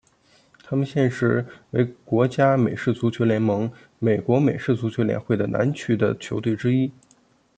[0.63, 6.91] 他们现时为国家美式足球联盟美国美式足球联会的南区的球队之一。